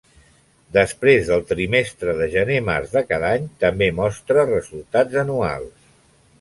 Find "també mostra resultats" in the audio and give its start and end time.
3.67-5.23